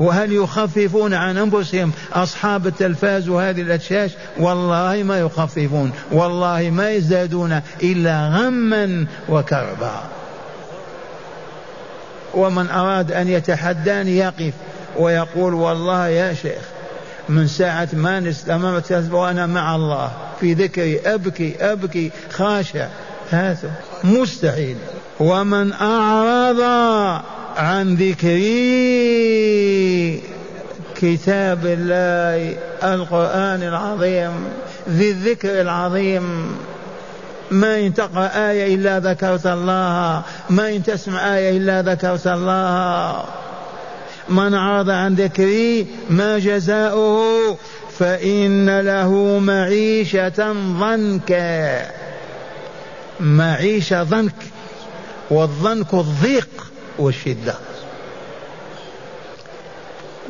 وهل 0.00 0.32
يخففون 0.32 1.14
عن 1.14 1.36
أنفسهم 1.36 1.92
أصحاب 2.12 2.66
التلفاز 2.66 3.28
وهذه 3.28 3.60
الاشاش 3.60 4.10
والله 4.38 5.02
ما 5.02 5.18
يخففون 5.18 5.92
والله 6.12 6.70
ما 6.70 6.90
يزدادون 6.90 7.60
إلا 7.82 8.28
غما 8.28 9.06
وكربا. 9.28 10.00
ومن 12.34 12.70
أراد 12.70 13.12
أن 13.12 13.28
يتحداني 13.28 14.16
يقف 14.16 14.52
ويقول 14.98 15.54
والله 15.54 16.08
يا 16.08 16.34
شيخ 16.34 16.62
من 17.28 17.46
ساعة 17.46 17.88
ما 17.92 18.20
نستمرت 18.20 18.92
وأنا 19.10 19.46
مع 19.46 19.76
الله 19.76 20.10
في 20.40 20.54
ذكري 20.54 21.00
أبكي 21.00 21.54
أبكي 21.60 22.10
خاشع 22.32 22.88
هذا 23.30 23.70
مستحيل. 24.04 24.76
ومن 25.20 25.72
أعرض 25.72 26.60
عن 27.56 27.94
ذكري 27.94 28.40
كتاب 30.96 31.66
الله 31.66 32.56
القرآن 32.94 33.62
العظيم 33.62 34.30
ذي 34.88 35.10
الذكر 35.10 35.60
العظيم. 35.60 36.56
ما 37.50 37.80
إن 37.80 37.94
تقرأ 37.94 38.30
آية 38.50 38.74
إلا 38.74 38.98
ذكرت 38.98 39.46
الله 39.46 40.22
ما 40.50 40.68
إن 40.68 40.82
تسمع 40.82 41.36
آية 41.36 41.56
إلا 41.56 41.82
ذكرت 41.82 42.26
الله. 42.26 43.24
من 44.28 44.54
عرض 44.54 44.90
عن 44.90 45.14
ذكري 45.14 45.86
ما 46.10 46.38
جزاؤه. 46.38 47.56
فإن 48.00 48.80
له 48.80 49.38
معيشة 49.38 50.52
ضنكا. 50.80 51.86
معيشة 53.20 54.02
ضنك 54.02 54.34
والضنك 55.30 55.94
الضيق 55.94 56.48
والشدة. 56.98 57.54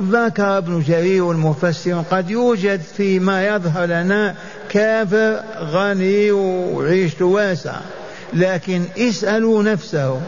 ذكر 0.02 0.59
ابن 0.59 0.83
جرير 0.83 1.30
المفسر 1.30 2.04
قد 2.11 2.30
يوجد 2.30 2.80
فيما 2.96 3.46
يظهر 3.46 3.87
لنا 3.87 4.35
كافر 4.68 5.40
غني 5.61 6.30
وعيشته 6.30 7.24
واسعة 7.24 7.83
لكن 8.33 8.85
اسألوا 8.98 9.62
نفسه. 9.62 10.20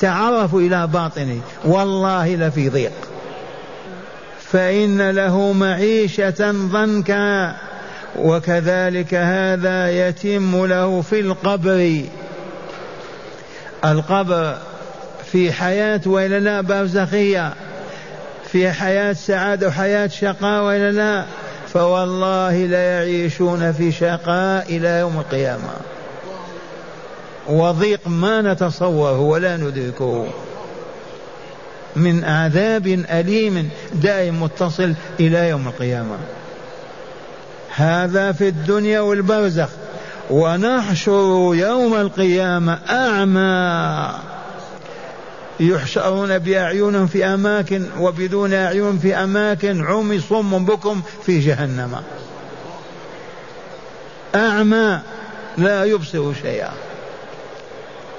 تعرفوا 0.00 0.60
إلى 0.60 0.86
باطنه. 0.86 1.40
والله 1.64 2.34
لفي 2.34 2.68
ضيق. 2.68 3.03
فإن 4.54 5.10
له 5.10 5.52
معيشة 5.52 6.50
ضنكا 6.50 7.56
وكذلك 8.18 9.14
هذا 9.14 9.90
يتم 9.90 10.66
له 10.66 11.02
في 11.02 11.20
القبر. 11.20 12.02
القبر 13.84 14.56
في 15.32 15.52
حياة 15.52 16.00
وإلا 16.06 16.40
لا 16.40 16.60
برزخية 16.60 17.52
في 18.52 18.72
حياة 18.72 19.12
سعادة 19.12 19.68
وحياة 19.68 20.06
شقاء 20.06 20.64
وإلا 20.64 20.90
لا 20.92 21.24
فوالله 21.68 22.66
لا 22.66 22.92
يعيشون 22.92 23.72
في 23.72 23.92
شقاء 23.92 24.66
إلى 24.68 24.88
يوم 24.88 25.18
القيامة. 25.18 25.74
وضيق 27.48 28.00
ما 28.06 28.42
نتصوره 28.42 29.20
ولا 29.20 29.56
ندركه. 29.56 30.26
من 31.96 32.24
عذاب 32.24 32.86
أليم 32.86 33.70
دائم 33.94 34.42
متصل 34.42 34.94
إلى 35.20 35.48
يوم 35.48 35.68
القيامة. 35.68 36.16
هذا 37.76 38.32
في 38.32 38.48
الدنيا 38.48 39.00
والبرزخ. 39.00 39.68
ونحشر 40.30 41.50
يوم 41.54 41.94
القيامة 41.94 42.78
أعمى. 42.90 44.10
يحشرون 45.60 46.38
بأعينهم 46.38 47.06
في 47.06 47.24
أماكن 47.24 47.86
وبدون 47.98 48.54
أعين 48.54 48.98
في 48.98 49.14
أماكن. 49.14 49.84
عمي 49.84 50.20
صم 50.20 50.64
بكم 50.64 51.02
في 51.26 51.40
جهنم. 51.40 52.02
أعمى. 54.34 55.00
لا 55.58 55.84
يبصر 55.84 56.34
شيئا. 56.42 56.70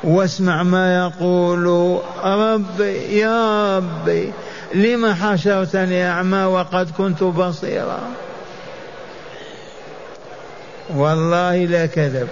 واسمع 0.06 0.64
ما 0.64 0.96
يقول. 0.96 2.00
ربي 2.24 3.20
يا 3.20 3.78
ربي 3.78 4.34
لم 4.74 5.14
حشرتني 5.14 6.08
أعمى 6.08 6.44
وقد 6.44 6.92
كنت 6.98 7.24
بصيرا؟ 7.24 8.00
والله 10.96 11.66
لا 11.66 11.86
كذب. 11.86 12.28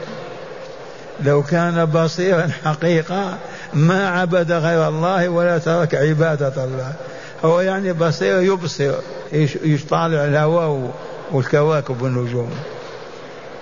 لو 1.23 1.43
كان 1.43 1.85
بصيرا 1.85 2.49
حقيقة 2.65 3.37
ما 3.73 4.09
عبد 4.09 4.51
غير 4.51 4.87
الله 4.87 5.29
ولا 5.29 5.57
ترك 5.57 5.95
عبادة 5.95 6.63
الله. 6.63 6.93
هو 7.45 7.61
يعني 7.61 7.93
بصير 7.93 8.39
يبصر 8.39 8.93
يطالع 9.63 10.25
الهواء 10.25 10.91
والكواكب 11.31 12.01
والنجوم. 12.01 12.51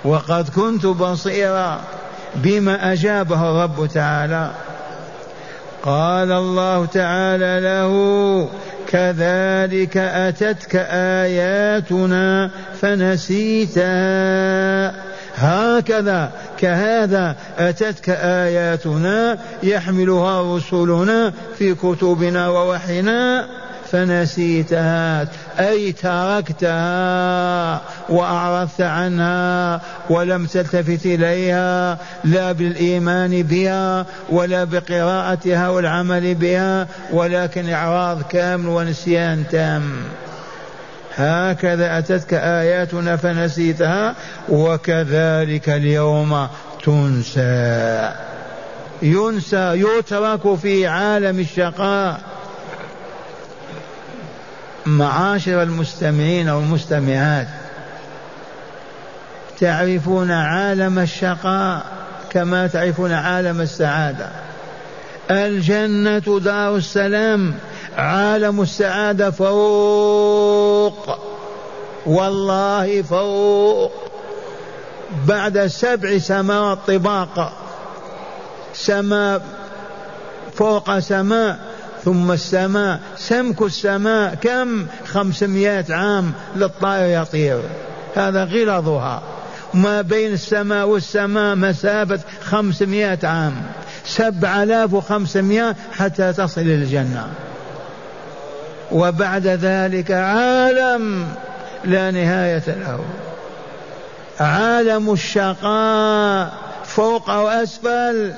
وقد 0.05 0.49
كنت 0.49 0.85
بصيرا. 0.85 1.81
بما 2.35 2.93
أجابه 2.93 3.51
الرب 3.51 3.89
تعالى. 3.93 4.51
قال 5.83 6.31
الله 6.31 6.85
تعالى 6.85 7.59
له 7.63 7.91
كذلك 8.87 9.97
أتتك 9.97 10.75
آياتنا 10.91 12.49
فنسيتها. 12.81 13.91
هكذا 15.35 16.31
كهذا 16.57 17.35
أتتك 17.59 18.09
آياتنا 18.09 19.37
يحملها 19.63 20.55
رسلنا 20.55 21.33
في 21.57 21.75
كتبنا 21.75 22.49
ووحينا. 22.49 23.45
فنسيتها 23.91 25.27
أي 25.59 25.91
تركتها 25.91 27.81
وأعرضت 28.09 28.81
عنها 28.81 29.81
ولم 30.09 30.45
تلتفت 30.45 31.05
إليها 31.05 31.97
لا 32.23 32.51
بالإيمان 32.51 33.43
بها 33.43 34.05
ولا 34.29 34.63
بقراءتها 34.63 35.69
والعمل 35.69 36.35
بها 36.35 36.87
ولكن 37.11 37.69
إعراض 37.69 38.21
كامل 38.21 38.67
ونسيان 38.67 39.43
تام. 39.51 39.83
هكذا 41.15 41.97
أتتك 41.97 42.33
آياتنا 42.33 43.15
فنسيتها 43.15 44.15
وكذلك 44.49 45.69
اليوم 45.69 46.47
تنسى. 46.85 48.11
ينسى 49.01 49.73
يترك 49.73 50.55
في 50.55 50.87
عالم 50.87 51.39
الشقاء. 51.39 52.30
معاشر 54.85 55.63
المستمعين 55.63 56.49
والمستمعات. 56.49 57.47
تعرفون 59.59 60.31
عالم 60.31 60.99
الشقاء 60.99 61.85
كما 62.29 62.67
تعرفون 62.67 63.11
عالم 63.11 63.61
السعادة. 63.61 64.29
الجنة 65.31 66.39
دار 66.39 66.75
السلام 66.75 67.53
عالم 67.97 68.61
السعادة 68.61 69.31
فوق. 69.31 71.19
والله 72.05 73.01
فوق. 73.01 73.91
بعد 75.27 75.67
سبع 75.67 76.17
سماوات 76.17 76.77
طباق 76.87 77.53
سماء 78.73 79.41
فوق 80.55 80.99
سماء 80.99 81.59
ثم 82.05 82.31
السماء. 82.31 82.99
سمك 83.17 83.61
السماء 83.61 84.35
كم؟ 84.35 84.85
خمسمائة 85.05 85.85
عام 85.89 86.33
للطائر 86.55 87.21
يطير. 87.21 87.61
هذا 88.15 88.43
غلظها 88.43 89.21
ما 89.73 90.01
بين 90.01 90.33
السماء 90.33 90.87
والسماء 90.87 91.55
مسافة 91.55 92.19
خمسمائة 92.43 93.19
عام. 93.23 93.53
سبع 94.05 94.63
آلاف 94.63 94.93
وخمسمائة 94.93 95.75
حتى 95.91 96.33
تصل 96.33 96.61
إلى 96.61 96.75
الجنة. 96.75 97.27
وبعد 98.91 99.47
ذلك 99.47 100.11
عالم 100.11 101.27
لا 101.85 102.11
نهاية 102.11 102.63
له. 102.67 102.99
عالم 104.39 105.13
الشقاء 105.13 106.53
فوق 106.85 107.29
وأسفل 107.29 108.33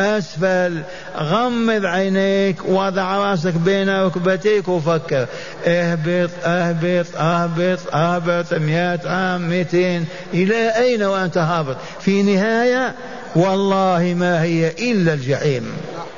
أسفل 0.00 0.82
غمض 1.18 1.84
عينيك 1.84 2.64
وضع 2.64 3.16
رأسك 3.16 3.54
بين 3.54 3.88
ركبتيك 3.88 4.68
وفكر. 4.68 5.26
اهبط 5.66 6.30
اهبط 6.44 7.06
اهبط 7.16 7.94
اهبط 7.94 8.54
مئة 8.54 9.08
عام 9.08 9.48
مئتين. 9.48 10.06
إلى 10.34 10.76
أين 10.76 11.02
وأنت 11.02 11.38
هابط؟ 11.38 11.76
في 12.00 12.22
نهاية 12.22 12.94
والله 13.36 14.14
ما 14.18 14.42
هي 14.42 14.72
إلا 14.92 15.14
الجحيم. 15.14 15.72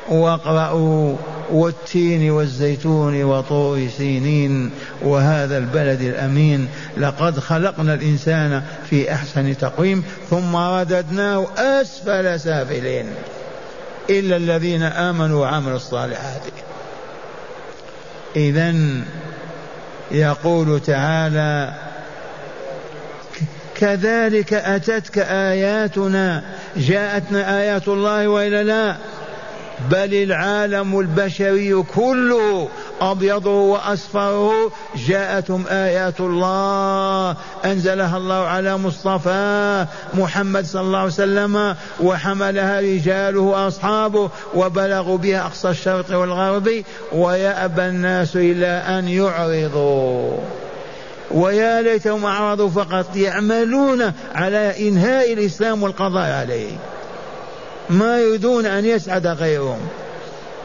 واقرأوا 0.08 1.16
والتين 1.50 2.30
والزيتون 2.30 3.24
وطور 3.24 3.88
سينين 3.98 4.70
وهذا 5.02 5.58
البلد 5.58 6.00
الأمين. 6.00 6.68
لقد 6.96 7.38
خلقنا 7.38 7.94
الإنسان 7.94 8.62
في 8.90 9.12
أحسن 9.12 9.56
تقويم 9.58 10.04
ثم 10.30 10.56
رددناه 10.56 11.46
أسفل 11.56 12.40
سافلين. 12.40 13.06
إلا 14.10 14.36
الذين 14.36 14.82
آمنوا 14.82 15.40
وعملوا 15.40 15.76
الصالحات. 15.76 16.42
إذا 18.36 18.74
يقول 20.10 20.80
تعالى 20.80 21.74
كذلك 23.74 24.52
أتتك 24.54 25.18
آياتنا 25.18 26.42
جاءتنا 26.76 27.60
آيات 27.60 27.88
الله 27.88 28.28
وإلا 28.28 28.62
لا 28.62 28.96
بل 29.90 30.14
العالم 30.14 31.00
البشري 31.00 31.82
كله 31.82 32.68
أبيضه 33.10 33.50
وأصفره 33.50 34.72
جاءتهم 34.96 35.64
آيات 35.70 36.20
الله. 36.20 37.36
أنزلها 37.64 38.16
الله 38.16 38.34
على 38.34 38.76
مصطفى 38.76 39.86
محمد 40.14 40.66
صلى 40.66 40.82
الله 40.82 40.98
عليه 40.98 41.08
وسلم 41.08 41.76
وحملها 42.00 42.80
رجاله 42.80 43.40
وأصحابه 43.40 44.30
وبلغوا 44.54 45.18
بها 45.18 45.46
أقصى 45.46 45.70
الشرق 45.70 46.18
والغرب. 46.18 46.84
ويأبى 47.12 47.82
الناس 47.82 48.36
إلا 48.36 48.98
أن 48.98 49.08
يعرضوا. 49.08 50.38
ويا 51.30 51.82
ليتهم 51.82 52.24
أعرضوا 52.24 52.70
فقط 52.70 53.16
يعملون 53.16 54.12
على 54.34 54.88
إنهاء 54.88 55.32
الإسلام 55.32 55.82
والقضاء 55.82 56.32
عليه. 56.32 56.72
ما 57.90 58.18
يريدون 58.20 58.66
أن 58.66 58.84
يسعد 58.84 59.26
غيرهم. 59.26 59.80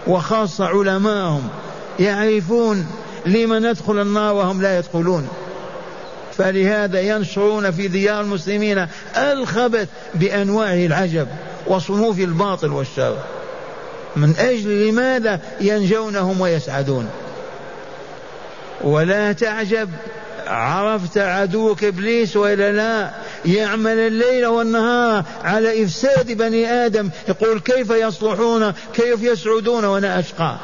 وخاصة 0.08 0.66
علماءهم. 0.66 1.50
يعرفون 2.00 2.88
لما 3.26 3.60
ندخل 3.60 4.02
النار 4.02 4.34
وهم 4.36 4.62
لا 4.62 4.78
يدخلون. 4.78 5.28
فلهذا 6.38 7.02
ينشرون 7.02 7.72
في 7.72 7.88
ديار 7.88 8.22
المسلمين 8.22 8.88
الخبث 9.18 9.88
بأنواع 10.16 10.74
العجب 10.74 11.28
وصنوف 11.68 12.20
الباطل 12.20 12.72
والشر. 12.72 13.18
من 14.16 14.36
أجل 14.40 14.88
لماذا 14.88 15.40
ينجونهم 15.62 16.42
ويسعدون؟ 16.42 17.10
ولا 18.82 19.32
تعجب 19.32 19.90
عرفت 20.48 21.18
عدوك 21.18 21.84
إبليس 21.84 22.38
وإلا 22.38 22.72
لا؟ 22.72 23.12
يعمل 23.46 23.98
الليل 24.00 24.46
والنهار 24.46 25.24
على 25.44 25.84
إفساد 25.84 26.32
بني 26.32 26.72
آدم 26.72 27.10
يقول 27.30 27.60
كيف 27.60 27.90
يصلحون 27.90 28.74
كيف 28.94 29.24
يسعدون 29.24 29.86
وأنا 29.86 30.20
أشقى؟ 30.20 30.58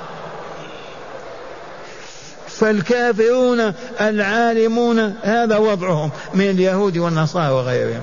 فالكافرون 2.63 3.73
العالمون 4.01 5.15
هذا 5.23 5.57
وضعهم 5.57 6.11
من 6.33 6.49
اليهود 6.49 6.97
والنصارى 6.97 7.49
وغيرهم. 7.53 8.01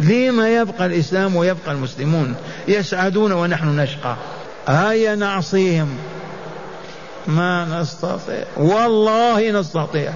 لما 0.00 0.48
يبقى 0.48 0.86
الإسلام 0.86 1.36
ويبقى 1.36 1.72
المسلمون 1.72 2.34
يسعدون 2.68 3.32
ونحن 3.32 3.80
نشقى. 3.80 4.16
هيا 4.68 5.14
نعصيهم. 5.14 5.96
ما 7.26 7.80
نستطيع. 7.80 8.44
والله 8.56 9.50
نستطيع. 9.50 10.12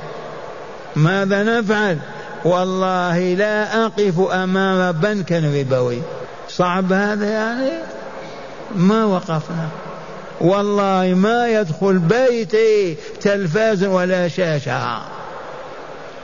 ماذا 0.97 1.43
نفعل؟ 1.43 1.99
والله 2.45 3.35
لا 3.35 3.85
أقف 3.85 4.21
أمام 4.21 4.93
بنك 4.93 5.33
ربوي 5.33 6.03
صعب 6.49 6.93
هذا 6.93 7.31
يعني؟ 7.31 7.71
ما 8.75 9.05
وقفنا. 9.05 9.69
والله 10.41 11.15
ما 11.15 11.49
يدخل 11.49 11.99
بيتي 11.99 12.97
تلفاز 13.21 13.85
ولا 13.85 14.29
شاشة. 14.29 14.99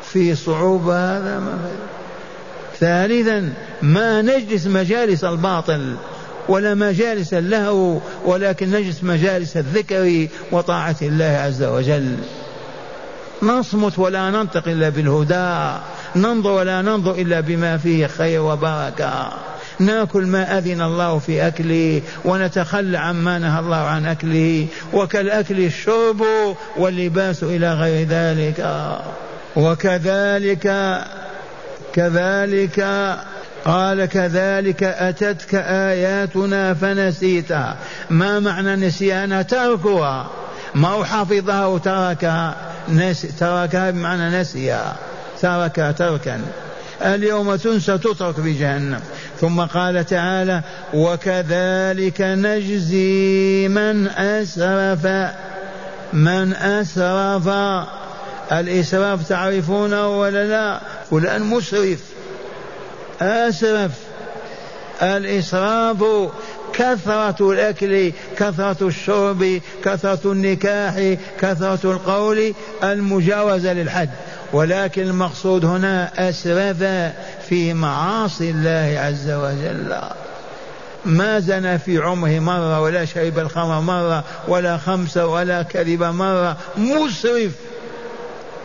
في 0.02 0.34
صعوبة 0.34 0.94
هذا 0.94 1.38
ما 1.38 1.58
ثالثا 2.80 3.52
ما 3.82 4.22
نجلس 4.22 4.66
مجالس 4.66 5.24
الباطل 5.24 5.94
ولا 6.48 6.74
مجالس 6.74 7.34
اللهو 7.34 7.98
ولكن 8.24 8.70
نجلس 8.70 9.04
مجالس 9.04 9.56
الذكر 9.56 10.28
وطاعة 10.52 10.96
الله 11.02 11.24
عز 11.24 11.62
وجل. 11.62 12.16
نصمت 13.42 13.98
ولا 13.98 14.30
ننطق 14.30 14.68
إلا 14.68 14.88
بالهدى 14.88 15.80
ننظر 16.16 16.50
ولا 16.50 16.82
ننظر 16.82 17.14
إلا 17.14 17.40
بما 17.40 17.76
فيه 17.76 18.06
خير 18.06 18.42
وبركة. 18.42 19.32
ناكل 19.78 20.26
ما 20.26 20.58
أذن 20.58 20.82
الله 20.82 21.18
في 21.18 21.46
أكله 21.46 22.02
ونتخلى 22.24 22.98
عما 22.98 23.38
نهى 23.38 23.60
الله 23.60 23.76
عن 23.76 24.06
أكله 24.06 24.66
وكالأكل 24.92 25.60
الشرب 25.60 26.22
واللباس 26.76 27.42
إلى 27.42 27.74
غير 27.74 28.08
ذلك. 28.08 28.66
وكذلك 29.56 30.98
كذلك 31.92 32.80
قال 33.64 34.04
كذلك 34.04 34.82
أتتك 34.82 35.54
آياتنا 35.54 36.74
فنسيتها 36.74 37.76
ما 38.10 38.40
معنى 38.40 38.76
نسيانها 38.76 39.42
تركها. 39.42 40.30
ما 40.74 41.04
حفظها 41.04 41.66
وتركها؟ 41.66 42.54
نس 42.88 43.26
تركها 43.38 43.90
بمعنى 43.90 44.40
نسيها. 44.40 44.96
تركها 45.40 45.92
تركا. 45.92 46.40
اليوم 47.02 47.56
تنسى 47.56 47.98
تترك 47.98 48.40
بجهنم 48.40 49.00
ثم 49.42 49.60
قال 49.60 50.06
تعالى 50.06 50.62
وكذلك 50.94 52.20
نجزي 52.20 53.68
من 53.68 54.08
أسرف 54.08 55.06
من 56.12 56.52
أسرف. 56.52 57.48
الإسراف 58.52 59.28
تعرفونه 59.28 60.20
ولا 60.20 60.46
لا 60.46 60.80
فلان 61.10 61.42
مسرف 61.42 61.98
أسرف. 63.20 63.90
الإسراف 65.02 66.30
كثرة 66.72 67.52
الأكل 67.52 68.12
كثرة 68.36 68.88
الشرب 68.88 69.60
كثرة 69.84 70.32
النكاح 70.32 71.16
كثرة 71.40 71.92
القول 71.92 72.54
المجاوزة 72.84 73.72
للحد. 73.72 74.10
ولكن 74.52 75.02
المقصود 75.02 75.64
هنا 75.64 76.28
أسرف 76.28 76.82
في 77.52 77.74
معاصي 77.74 78.50
الله 78.50 79.00
عز 79.00 79.30
وجل. 79.30 79.96
ما 81.04 81.40
زنى 81.40 81.78
في 81.78 81.98
عمره 81.98 82.38
مرة 82.38 82.80
ولا 82.80 83.04
شرب 83.04 83.38
الخمر 83.38 83.80
مرة 83.80 84.24
ولا 84.48 84.78
خمسة 84.78 85.26
ولا 85.26 85.62
كذب 85.62 86.02
مرة 86.02 86.56
مسرف 86.76 87.52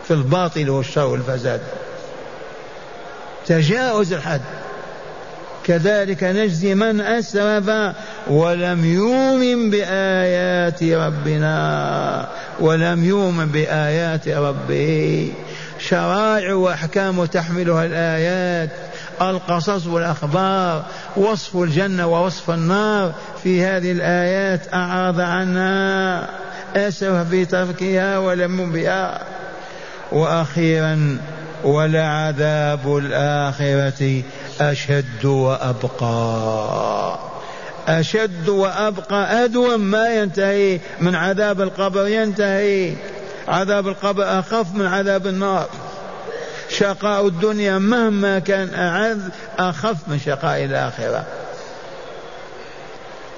في 0.04 0.10
الباطل 0.10 0.70
والشر 0.70 1.06
والفساد. 1.06 1.60
تجاوز 3.46 4.12
الحد. 4.12 4.40
كذلك 5.64 6.24
نجزي 6.24 6.74
من 6.74 7.00
أسرف 7.00 7.94
ولم 8.26 8.84
يؤمن 8.84 9.70
بآيات 9.70 10.82
ربنا 10.82 12.28
ولم 12.60 13.04
يؤمن 13.04 13.46
بآيات 13.46 14.28
ربه. 14.28 15.32
شرائع 15.78 16.54
وأحكام 16.54 17.24
تحملها 17.24 17.84
الآيات 17.84 18.70
القصص 19.20 19.86
والأخبار 19.86 20.84
وصف 21.16 21.56
الجنة 21.56 22.06
ووصف 22.06 22.50
النار 22.50 23.12
في 23.42 23.64
هذه 23.64 23.92
الآيات 23.92 24.74
أعرض 24.74 25.20
عنها 25.20 26.28
أسرف 26.76 27.28
في 27.28 27.44
تركها 27.44 28.18
ولم 28.18 28.72
بها. 28.72 29.20
وأخيرا 30.12 31.18
ولعذاب 31.64 32.96
الآخرة 32.96 34.22
أشد 34.60 35.24
وأبقى. 35.24 37.18
أشد 37.88 38.48
وأبقى 38.48 39.44
أدوم 39.44 39.80
ما 39.80 40.14
ينتهي 40.14 40.80
من 41.00 41.14
عذاب 41.14 41.60
القبر 41.60 42.08
ينتهي. 42.08 42.92
عذاب 43.48 43.88
القبر 43.88 44.38
أخف 44.38 44.74
من 44.74 44.86
عذاب 44.86 45.26
النار. 45.26 45.68
شقاء 46.68 47.26
الدنيا 47.26 47.78
مهما 47.78 48.38
كان 48.38 48.74
أعز 48.74 49.18
أخف 49.58 49.96
من 50.08 50.18
شقاء 50.18 50.64
الآخرة. 50.64 51.24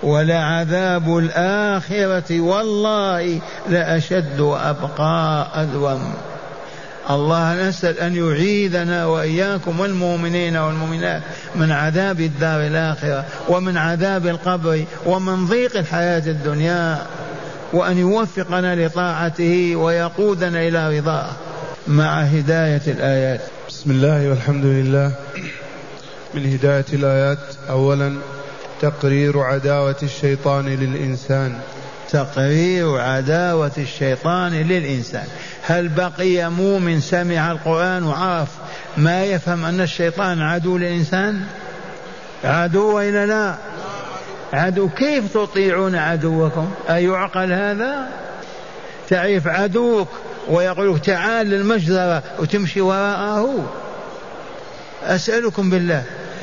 ولعذاب 0.03 1.19
الآخرة 1.19 2.41
والله 2.41 3.41
لأشد 3.69 4.41
وأبقى 4.41 5.47
أدوم 5.55 6.15
الله 7.11 7.69
نسأل 7.69 7.99
أن 7.99 8.17
يعيذنا 8.17 9.07
وإياكم 9.07 9.81
والمؤمنين 9.81 10.57
والمؤمنات 10.57 11.23
من 11.55 11.73
عذاب 11.73 12.21
الدار 12.21 12.67
الآخرة 12.67 13.25
ومن 13.49 13.77
عذاب 13.77 14.27
القبر 14.27 14.85
ومن 15.07 15.47
ضيق 15.47 15.77
الحياة 15.77 16.23
الدنيا. 16.27 16.99
وأن 17.73 17.99
يوفقنا 17.99 18.87
لطاعته 18.87 19.77
ويقودنا 19.77 20.69
إلى 20.69 20.99
رضاه 20.99 21.31
مع 21.87 22.21
هداية 22.21 22.83
الآيات. 22.87 23.41
بسم 23.69 23.91
الله 23.91 24.29
والحمد 24.29 24.65
لله. 24.65 25.13
من 26.35 26.53
هداية 26.53 26.85
الآيات 26.93 27.39
أولا 27.71 28.17
تقرير 28.81 29.41
عداوة 29.41 29.97
الشيطان 30.03 30.67
للإنسان. 30.69 31.59
تقرير 32.11 32.99
عداوة 32.99 33.73
الشيطان 33.79 34.53
للإنسان. 34.53 35.27
هل 35.63 35.89
بقي 35.89 36.51
مؤمن 36.51 37.01
سمع 37.01 37.53
القرآن 37.53 38.03
وعرف 38.03 38.49
ما 38.97 39.25
يفهم 39.25 39.65
أن 39.65 39.81
الشيطان 39.81 40.43
عدو 40.43 40.79
للإنسان؟ 40.79 41.41
عدو 42.45 42.97
وإلا 42.97 43.27
لا؟ 43.27 43.55
عدو 44.53 44.89
كيف 44.89 45.35
تطيعون 45.35 45.95
عدوكم؟ 45.95 46.71
أيعقل 46.91 47.53
هذا؟ 47.53 48.09
تعرف 49.09 49.47
عدوك 49.47 50.09
ويقول 50.49 50.99
تعال 50.99 51.47
للمجزرة 51.47 52.23
وتمشي 52.39 52.81
وراءه. 52.81 53.73
أسألكم 55.03 55.71
بالله 55.71 56.03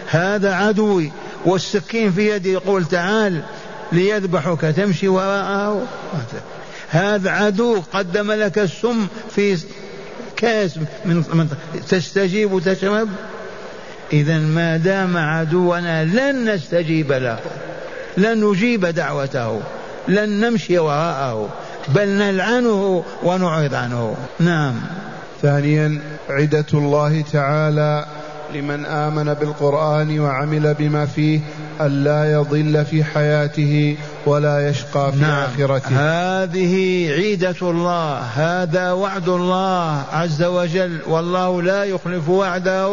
هذا 0.10 0.54
عدوي 0.54 1.12
والسكين 1.46 2.12
في 2.12 2.30
يدي 2.30 2.54
يقول 2.54 2.86
تعال 2.86 3.42
ليذبحك 3.92 4.62
تمشي 4.62 5.08
وراءه. 5.08 5.88
هذا 6.90 7.32
عدو 7.32 7.82
قدم 7.94 8.32
لك 8.32 8.60
السم 8.60 9.08
في 9.30 9.58
كاس 10.36 10.80
من 11.06 11.50
تستجيب 11.90 12.52
وتشرب. 12.52 13.10
إذا 14.14 14.38
ما 14.38 14.78
دام 14.78 15.18
عدونا 15.18 16.06
لن 16.06 16.54
نستجيب 16.54 17.12
له. 17.12 17.40
لن 18.18 18.46
نجيب 18.46 18.86
دعوته 18.86 19.62
لن 20.08 20.30
نمشي 20.30 20.80
وراءه 20.80 21.50
بل 21.88 22.10
نلعنه 22.10 23.04
ونعرض 23.24 23.74
عنه. 23.74 24.16
نعم. 24.40 24.76
ثانيا 25.42 26.02
عدة 26.30 26.66
الله 26.74 27.24
تعالى 27.34 28.06
لمن 28.54 28.86
آمن 28.86 29.34
بالقرآن 29.34 30.20
وعمل 30.20 30.74
بما 30.74 31.06
فيه 31.06 31.40
ألا 31.82 32.32
يضل 32.32 32.86
في 32.86 33.04
حياته 33.04 33.98
ولا 34.26 34.70
يشقى 34.70 35.12
في 35.12 35.20
نعم. 35.20 35.44
آخرته. 35.44 35.90
هذه 35.90 37.08
عيدة 37.12 37.56
الله 37.62 38.20
هذا 38.20 38.92
وعد 38.92 39.30
الله 39.30 40.04
عز 40.12 40.44
وجل 40.44 41.00
والله 41.08 41.62
لا 41.62 41.84
يخلف 41.84 42.30
وعده. 42.30 42.88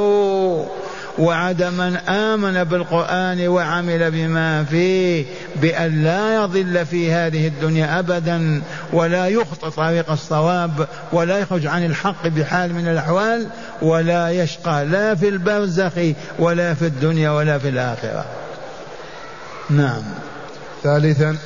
وعد 1.19 1.63
من 1.63 1.97
آمن 1.97 2.65
بالقرآن 2.65 3.49
وعمل 3.49 4.11
بما 4.11 4.65
فيه 4.65 5.25
بأن 5.57 6.05
لا 6.05 6.35
يضل 6.35 6.87
في 6.87 7.13
هذه 7.13 7.47
الدنيا 7.47 7.99
أبدا 7.99 8.63
ولا 8.93 9.29
يخطئ 9.29 9.71
طريق 9.71 10.11
الصواب 10.11 10.89
ولا 11.13 11.39
يخرج 11.39 11.67
عن 11.67 11.85
الحق 11.85 12.27
بحال 12.27 12.75
من 12.75 12.89
الأحوال 12.89 13.47
ولا 13.83 14.31
يشقى 14.31 14.85
لا 14.85 15.15
في 15.15 15.29
البرزخ 15.29 15.93
ولا 16.39 16.75
في 16.75 16.87
الدنيا 16.87 17.31
ولا 17.31 17.59
في 17.59 17.69
الآخرة. 17.69 18.25
نعم. 19.71 20.03
ثالثا 20.83 21.37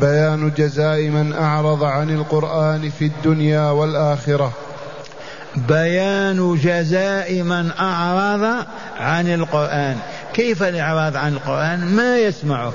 بيان 0.00 0.52
جزاء 0.56 1.00
من 1.08 1.32
أعرض 1.32 1.84
عن 1.84 2.10
القرآن 2.10 2.90
في 2.98 3.04
الدنيا 3.04 3.70
والآخرة. 3.70 4.52
بيان 5.56 6.58
جزاء 6.62 7.42
من 7.42 7.70
أعرض 7.80 8.64
عن 9.00 9.34
القرآن. 9.34 9.96
كيف 10.34 10.62
الإعراض 10.62 11.16
عن 11.16 11.32
القرآن؟ 11.32 11.86
ما 11.86 12.18
يسمعه 12.18 12.72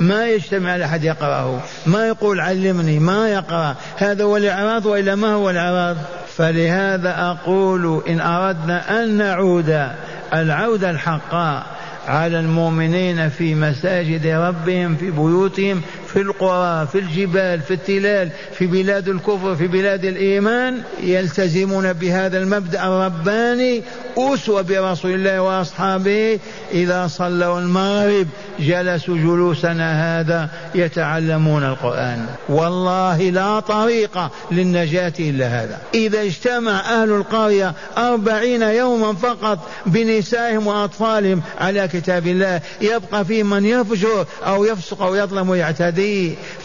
ما 0.00 0.28
يجتمع 0.28 0.76
لأحد 0.76 1.04
يقرأه 1.04 1.60
ما 1.86 2.06
يقول 2.06 2.40
علمني 2.40 2.98
ما 2.98 3.28
يقرأ. 3.28 3.74
هذا 3.96 4.24
هو 4.24 4.36
الإعراض 4.36 4.86
وإلا 4.86 5.14
ما 5.14 5.32
هو 5.32 5.50
الإعراض؟ 5.50 5.96
فلهذا 6.36 7.14
أقول 7.18 8.02
إن 8.08 8.20
أردنا 8.20 9.02
أن 9.02 9.16
نعود 9.16 9.88
العودة 10.34 10.90
الحقاء 10.90 11.66
على 12.08 12.40
المؤمنين 12.40 13.28
في 13.28 13.54
مساجد 13.54 14.26
ربهم 14.26 14.96
في 14.96 15.10
بيوتهم 15.10 15.82
في 16.12 16.20
القرى 16.20 16.86
في 16.86 16.98
الجبال 16.98 17.60
في 17.60 17.74
التلال 17.74 18.30
في 18.52 18.66
بلاد 18.66 19.08
الكفر 19.08 19.56
في 19.56 19.66
بلاد 19.66 20.04
الإيمان 20.04 20.82
يلتزمون 21.02 21.92
بهذا 21.92 22.38
المبدأ 22.38 22.86
الرباني 22.86 23.82
أسوة 24.18 24.62
برسول 24.62 25.14
الله 25.14 25.40
وأصحابه. 25.40 26.38
إذا 26.72 27.06
صلوا 27.06 27.60
المغرب 27.60 28.26
جلسوا 28.60 29.16
جلوسنا 29.16 30.20
هذا 30.20 30.48
يتعلمون 30.74 31.64
القرآن. 31.64 32.26
والله 32.48 33.30
لا 33.30 33.60
طريق 33.60 34.18
للنجاة 34.50 35.12
إلا 35.20 35.46
هذا. 35.46 35.78
إذا 35.94 36.22
اجتمع 36.22 36.80
أهل 36.80 37.10
القرية 37.10 37.74
أربعين 37.98 38.62
يوما 38.62 39.14
فقط 39.14 39.58
بنسائهم 39.86 40.66
وأطفالهم 40.66 41.42
على 41.60 41.88
كتاب 41.88 42.26
الله 42.26 42.60
يبقى 42.80 43.24
في 43.24 43.42
من 43.42 43.64
يفجر 43.64 44.26
أو 44.46 44.64
يفسق 44.64 45.02
أو 45.02 45.14
يظلم 45.14 45.48
ويعتدي. 45.50 46.07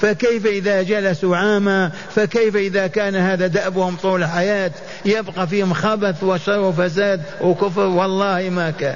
فكيف 0.02 0.46
إذا 0.46 0.82
جلسوا 0.82 1.38
عاما 1.38 1.92
فكيف 2.16 2.56
إذا 2.56 2.88
كان 2.88 3.16
هذا 3.16 3.48
دأبهم 3.48 3.96
طول 3.96 4.24
الحياة 4.24 4.72
يبقى 5.06 5.48
فيهم 5.48 5.74
خبث 5.74 6.24
وشر 6.24 6.60
وفساد 6.60 7.22
وكفر 7.42 7.82
والله 7.82 8.50
ما 8.50 8.72
كان. 8.72 8.96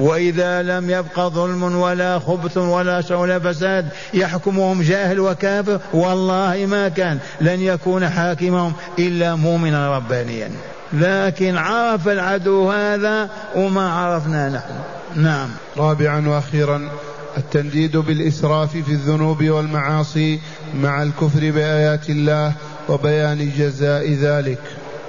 وإذا 0.00 0.62
لم 0.62 0.90
يبق 0.90 1.20
ظلم 1.20 1.62
ولا 1.62 2.18
خبث 2.18 2.56
ولا 2.56 3.00
شر 3.00 3.14
ولا 3.14 3.38
فساد 3.38 3.88
يحكمهم 4.14 4.82
جاهل 4.82 5.20
وكافر 5.20 5.80
والله 5.92 6.66
ما 6.68 6.88
كان. 6.88 7.18
لن 7.40 7.60
يكون 7.60 8.08
حاكمهم 8.08 8.72
إلا 8.98 9.34
مؤمنا 9.34 9.96
ربانيا. 9.96 10.50
لكن 10.92 11.56
عرف 11.56 12.08
العدو 12.08 12.70
هذا 12.70 13.28
وما 13.56 13.92
عرفنا 13.92 14.48
نحن. 14.48 14.74
نعم. 15.22 15.48
رابعا 15.76 16.28
وأخيرا 16.28 16.88
التنديد 17.36 17.96
بالإسراف 17.96 18.72
في 18.72 18.88
الذنوب 18.88 19.44
والمعاصي 19.44 20.40
مع 20.74 21.02
الكفر 21.02 21.50
بآيات 21.50 22.10
الله 22.10 22.52
وبيان 22.88 23.52
جزاء 23.58 24.12
ذلك. 24.12 24.58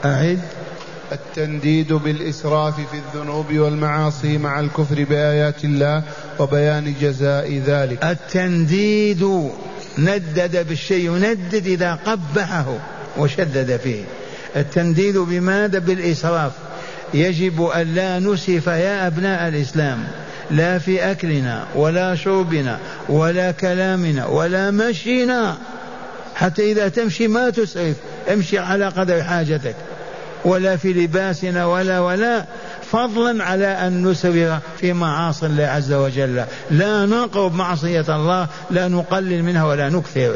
أعد. 0.06 0.40
التنديد 1.12 1.94
بالإسراف 1.94 2.76
في 2.76 2.98
الذنوب 2.98 3.54
والمعاصي 3.54 4.38
مع 4.38 4.60
الكفر 4.60 5.04
بآيات 5.04 5.64
الله 5.64 6.04
وبيان 6.40 6.94
جزاء 7.02 7.62
ذلك. 7.66 8.04
التنديد 8.04 9.50
ندد 10.00 10.68
بالشيء 10.68 11.12
يندد 11.12 11.68
إذا 11.68 11.94
قبحه 11.94 12.78
وشدد 13.18 13.78
فيه. 13.78 14.04
التنديد 14.56 15.18
بماذا؟ 15.18 15.80
بالإسراف. 15.80 16.52
يجب 17.14 17.62
أن 17.62 17.96
لا 17.96 18.20
نسرف 18.20 18.68
يا 18.68 19.08
أبناء 19.08 19.48
الإسلام. 19.48 20.08
لا 20.52 20.78
في 20.80 21.12
أكلنا 21.12 21.66
ولا 21.76 22.16
شربنا 22.16 22.78
ولا 23.10 23.52
كلامنا 23.52 24.26
ولا 24.26 24.72
مشينا. 24.72 25.58
حتى 26.36 26.72
إذا 26.72 26.88
تمشي 26.88 27.28
ما 27.28 27.50
تسرف 27.50 27.96
امشي 28.34 28.60
على 28.60 28.88
قدر 28.88 29.24
حاجتك. 29.24 29.76
ولا 30.46 30.78
في 30.78 30.94
لباسنا 30.94 31.66
ولا 31.66 32.00
ولا. 32.00 32.46
فضلا 32.92 33.44
على 33.44 33.68
أن 33.68 34.08
نسرف 34.08 34.60
في 34.78 34.94
معاصي 34.94 35.46
الله 35.46 35.64
عز 35.64 35.94
وجل. 35.94 36.46
لا 36.72 37.06
نقرب 37.06 37.54
معصية 37.54 38.06
الله 38.10 38.48
لا 38.72 38.88
نقلل 38.88 39.44
منها 39.44 39.66
ولا 39.66 39.90
نكثر. 39.90 40.36